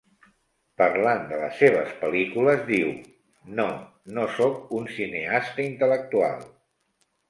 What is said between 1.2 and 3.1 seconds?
de les seves pel·lícules, diu: